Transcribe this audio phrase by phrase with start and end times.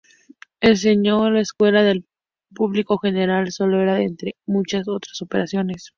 [0.61, 2.03] Enseñar la escuela al
[2.55, 5.89] público general solo era una entre muchas otras opciones.